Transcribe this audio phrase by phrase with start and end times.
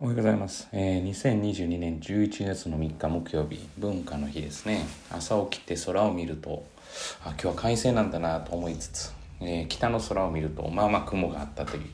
[0.00, 0.68] おはようございます。
[0.72, 4.84] えー、2022年11月の3日木曜日、文化の日ですね。
[5.08, 6.64] 朝起きて空を見ると、
[7.24, 11.84] あ、今日は快晴なんだなと思いつつ、えー、北の空を見ると、まあまあ雲があったという、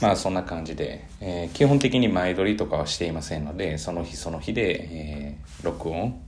[0.00, 6.22] まあそんな感じで、えー、基本的に前撮りとかはしていませんので、その日その日で、えー、録音、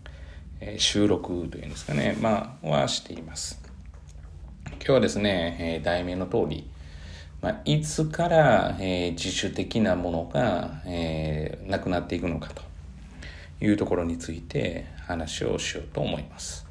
[0.58, 3.62] えー、収録というんですかね、まあはしています。
[4.66, 6.68] 今日はですね、えー、題名の通り、
[7.44, 12.62] まあ、いつから、えー、自主的なものが、えー、なくなっていくのかと
[13.62, 16.66] いうところについて話をしようと思います。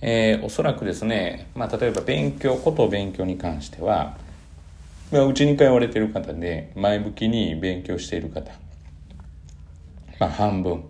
[0.00, 4.16] えー、おそらくですね、まあ、例えば勉強、こと勉強に関しては、
[5.10, 8.52] まあ、うちに通われている方で前向きに勉強している方、
[10.20, 10.84] まあ、半分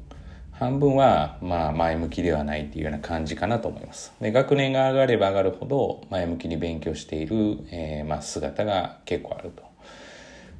[0.55, 4.13] 半分はまあ前向きではないっていうような感じかなと思います。
[4.21, 9.63] で学年が上がれば上がるほど前向きに勉強している、えー、まあ姿が結構あると。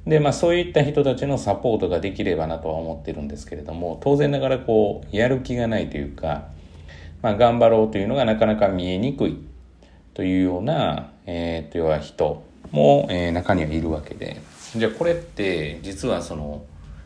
[0.07, 6.49] でまあそういった人たちのサポートができればなとは思ってるんですけれども当然ながらこうやる気がないというか、
[7.23, 9.39] まあ、頑張ろうというのがなかなか見えにくい
[10.13, 14.43] というような、えー、と要は人も、えー、中にはいるわけで
[14.77, 16.65] じゃあこれって実はその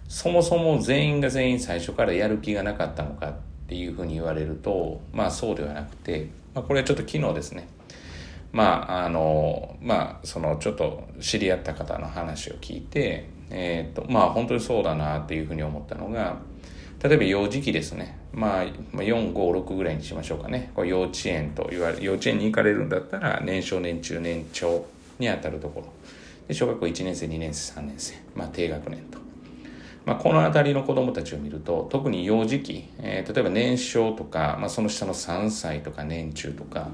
[0.09, 3.35] そもそも全員が全員最初からやる気がなかったのかっ
[3.69, 7.69] ていうふうに言われると、まあそうではなくて、まあこれはちょっと昨日ですね、
[8.53, 16.39] まああの、まあそのちょっと知り合った方の話を聞いて、えっ、ー、と、まあ本当にそうだなっていうふうに思ったのが、
[17.03, 18.19] 例えば幼児期ですね。
[18.33, 20.73] まあ、4、5、6ぐらいにしましょうかね。
[20.75, 24.85] これ幼稚園と言われ、幼稚園に行かれるんだったら、年少、年中、年長
[25.19, 25.87] にあたるところ。
[26.49, 28.15] で、小学校1年生、2年生、3年生。
[28.35, 29.28] まあ、低学年と。
[30.09, 36.89] まあ、この辺りの子供たちを見ると特に幼児期、えー、例えば年少とか、まあ、その下の3歳とか年中とか、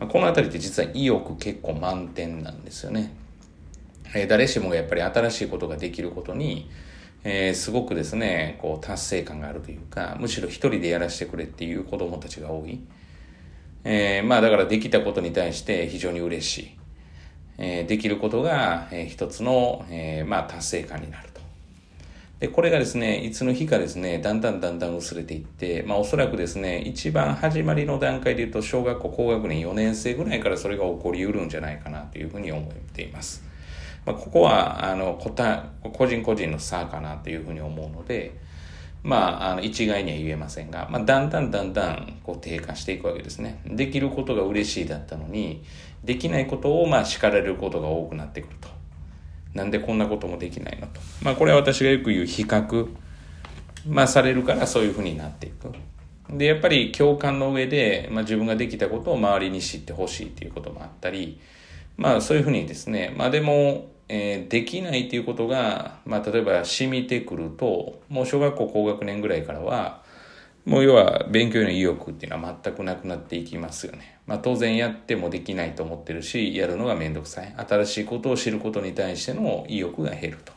[0.00, 3.14] まあ、この辺りって実は意欲結構満点なんですよね、
[4.14, 6.70] えー、誰しもがやっぱり新しいことができることに、
[7.22, 12.80] えー、すごくですねこう達成感があるというかむしろ一人でやらせてくれっていう子供たちが多い、
[13.84, 16.78] えー、まあだからできたことに対して非常に嬉しい、
[17.58, 21.33] えー、できることが、えー、一つの、えー、まあ達成感になる
[22.40, 33.44] で、これがですね、いつの日かですね、だんだんだんだん薄れていって、まあおそらくですね、一番始まりの段階で言うと、小学校高学年4年生ぐらいからそれが起こりうるんじゃないかなというふうに思っています。
[34.04, 38.32] まあここは、あの、個人個人の差かなというふうに思うので、
[39.04, 43.60] まあ、あの一概には言えませんが、まあ、だんだんだんだんこう低下していくわけですね。
[43.66, 45.62] できることが嬉しいだったのに、
[46.02, 48.73] できないことをまあ叱られることが多くなってくると。
[49.54, 51.00] なんでこんなこともできないのと。
[51.22, 52.88] まあこれは私がよく言う比較、
[53.88, 55.72] まあされるからそういうふうになっていく。
[56.30, 61.40] で、やっぱり共感の上で、まあ自分ができたことを周りに知ってほしいっていうこともあったり、
[61.96, 70.02] まあそういうふうにですね、まあでも、えー、できないっていうことが、まあ例えば染みてくると、もう小学校高学年ぐらいからは、
[70.64, 74.18] もう要は勉強への意欲っていうのは全くなくなっていきますよね。
[74.26, 77.54] まあ当然やってもできないと思ってるし、やるのがめんどくさい。
[77.56, 80.52] 新しいことを知ることに対しての意欲が減ると。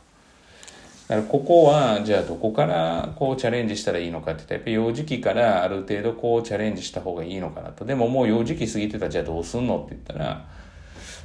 [1.08, 7.84] だからここは、じゃあどこからこうチャレンジしたらいいのかって言ったら、やっぱり幼児期からある程度こうチャレンジした方がいいのかなと。
[7.84, 10.46] でももう幼児期過ぎてたらじゃあどうすんのって言ったら、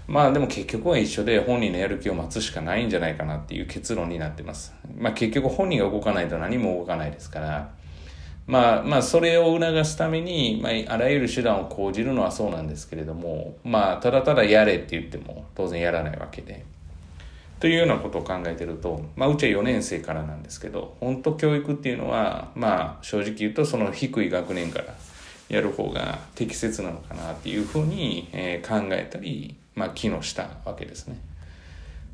[0.08, 4.74] まあでも結局は一緒で本人のやる気を待つしかないんじゃないかなっていう結論になってます。
[4.98, 7.70] まあ結局本人が動かないと何も動かないですから、
[8.46, 16.66] まあまあそれを促すために、まあ、あらゆる手段を講じるのはそうなんですけれどもまあただただやれって言っても当然やらないわけで。
[17.60, 24.94] というようなことを考えてると、まあ、うちは4年生からなんですけど本当教育っていうのはまあ正直言うとその低い学年から
[25.48, 31.18] やる方が適切なのかなっていうふうに、え考えたり、まあ、機能したわけですね。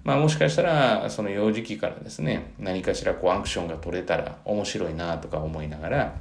[0.03, 6.15] まあもしかしたらその幼児期からですね何かしらこうアクションが取れたら面白いなとか思いながら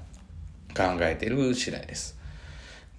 [0.77, 2.19] 考えてる次第です。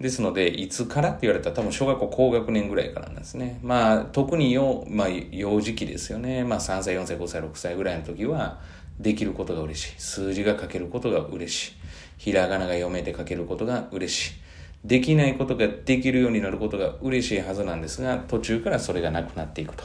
[0.00, 3.60] ですので、いつからって言われたら多分小学校高学年ぐらいからなんですね。
[3.62, 6.42] まあ特によ、まあ幼児期ですよね。
[6.42, 8.60] まあ3歳、4歳、5歳、6歳ぐらいの時は
[8.98, 10.00] できることが嬉しい。
[10.00, 11.72] 数字が書けることが嬉しい。
[12.16, 14.32] ひらがなが読めて書けることが嬉しい。
[14.84, 19.84] できないことができるようになることが嬉しいはずなんですが、途中からそれがなくなっていくと。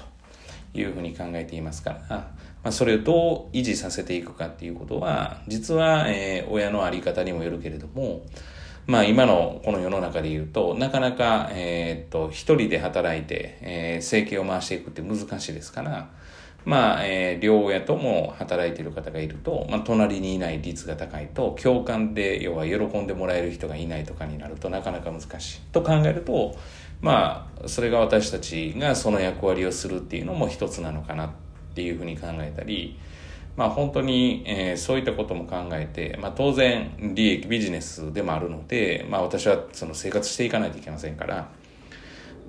[0.79, 2.31] いうふうに考えていますから、
[2.63, 8.25] まあ、それをどう維持させていくかっていうことは、実は、えー、親のあり方にもよるけれども、
[8.87, 16.09] まあ今のこの世の中で言うと、なかなか、えー、っと、一人で働いて、えー、生計を回していくって難しいですから、
[16.65, 25.61] まあ、えー、両親とも働いてる方がいると、まあ、隣にいない率が高いと、共感で、要は喜んでもらえる人がいないとかになるとなかなか難しい。
[25.71, 26.55] と考えると、
[27.01, 31.29] まあ、それが私たちがその役割をするっていうのも一つなのかなっ
[31.75, 32.97] ていうふうに考えたり、
[33.55, 41.47] まあ本当に、えー、そういったことも考えて、まあ当然利益ビジネスでもあるので、まあ私はその生活していかないといけませんから、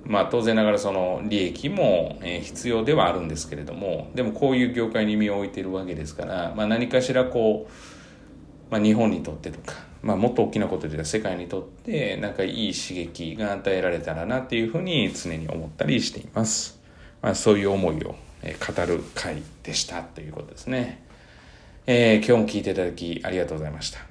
[0.07, 16.79] まあ当然ながらその利益も、必要ではあるんですけれども、でもこういう業界に身を置いているわけですから、まあ何かしらこう、まあ日本にとってとか、まあもっと大きなことでは世界にとってなんかいい刺激が与えられたらなっていうふうに常に思ったりしています。
[17.21, 21.03] まあそういう思いを語る回でしたということですね。
[21.85, 24.06] えー、今日も聞いていただきありがとうございました。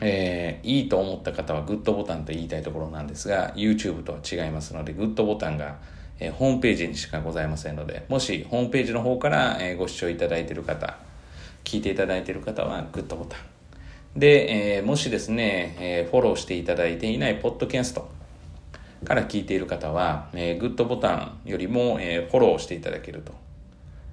[0.00, 5.76] えー、いいと思った方はグッドボタンと言いたいところなんですが、YouTube とは違いますので、グッドボタンが、
[6.20, 10.96] えー、ホームページにしかございませんので、もしホームページの方から、えー、ご視聴いただいている方、
[11.64, 13.40] 聞いていただいている方はグッドボタン。
[14.18, 18.08] で、えー、もしですね、え、フォローしていただいていないポッドキャスト、
[19.04, 23.32] から聞いている方は、え、グッドボタンよりも、え、フォローしていただけると。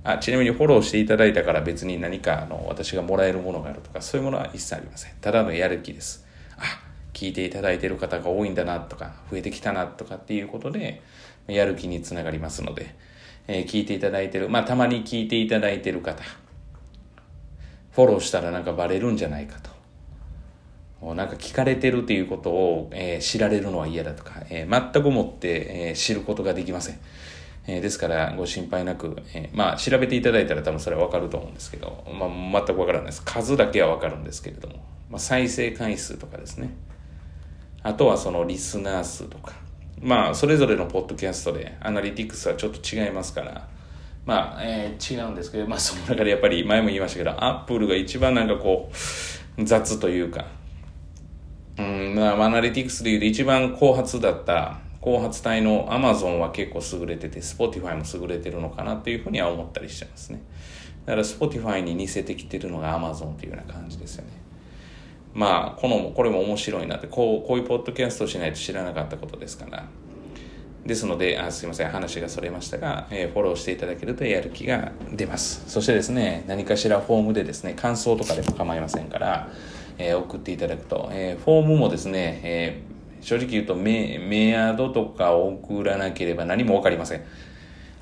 [0.03, 5.13] あ、ちなみにフォローしていただいたから別に何かあの私がもらえるものがあるとか、そういうものは一切ありません。
[5.21, 6.25] ただのやる気です。
[6.57, 6.63] あ、
[7.13, 11.01] 聞いていただいている方が多いんだなとか、増えてきたなとかっていうことで、
[11.47, 12.95] やる気につながりますので、
[13.47, 16.23] えー、聞いていただいてる、まあたまに聞いていただいている方、
[17.91, 19.71] フォローしたらなんかバレるんじゃないかと。
[21.15, 26.99] なんか聞かれてるっていうことを、えー、知られるのは嫌だとか、えー、全くもって、えー、知ることができません。
[27.67, 33.23] えー、ですからご心配なく、えー、まあ調べていただいたら多分それはわかると思うんですけど、まあ全くわからないです。
[33.23, 34.75] 数だけはわかるんですけれども、
[35.09, 36.73] まあ再生回数とかですね。
[37.83, 39.53] あとはそのリスナー数とか。
[40.01, 43.67] まあそれぞれのポッドキャストでアナリティクスはちょっと違いますから、
[44.25, 50.45] まあ、えー、違うんですけど、まあその中でやっぱり前も言いましたけど、アップルが一番なんかこう、雑というか、
[51.77, 60.41] うん、まあ、アナリティクスでいうと一番後発だった後発体の Amazon は結構優れてて、Spotify も優れてるのかなっていうふうには思ったりしちゃいますね。
[61.05, 64.31] だから Spotify に似せてきてるのが Amazon っていうような感じですよね。
[65.33, 69.85] まあ、この、これも面白いなって、こう、こういうポッドキャストをしないと知らなかったことですから。
[70.85, 75.63] ですので、あすいません、話がそれましたが、えー、フォローしていただけるとやる気が出ます。
[75.67, 79.49] そしてですね、何かしらフォームでですね、感想とかでも構いませんから、
[79.97, 82.90] えー、送っていただくと、えー、フォームもですね、えー、
[83.21, 87.23] 正直言うとメメアドとか送らなければ何もわかりません。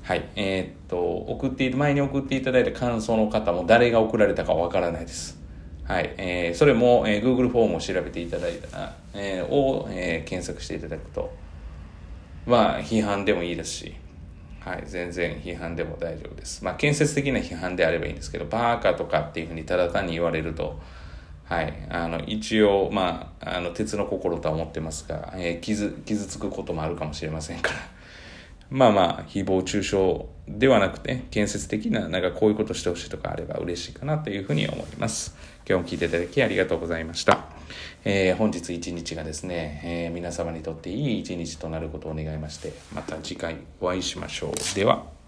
[0.02, 0.28] はい。
[0.34, 5.38] えー、っと、送って、前に送っていただいた感想の方も誰が送られたかわからないです。
[5.84, 6.14] はい。
[6.16, 11.32] えー、それも、えー、Google フォームを調べていただいた、えー、を、えー、検索していただくと、
[12.46, 13.94] まあ、批判でもいいですし、
[14.60, 16.64] はい、全然批判でも大丈夫です。
[16.64, 20.80] まあ、建設的な批判であればいいんですけど、バーカとかっていうふうにただ単に言われると、
[21.50, 21.74] はい。
[21.88, 27.76] あの、一応、まあ、あの、鉄の心とは思ってますが、えー、傷、傷つくこともあるかもしれませんから。
[28.70, 29.96] まあまあ、誹謗中傷
[30.46, 35.36] ではなくて、建設的な、なんかこういうことしてほしいとかあれば嬉しいかなというふうに思います。
[35.68, 37.46] 今日も聞いていただきありがとうございました。
[38.04, 44.74] えー、本日一日がですね、えー、皆様にとっていい一日となることを願いまして、また次回お会いしましょう。
[44.76, 45.19] では。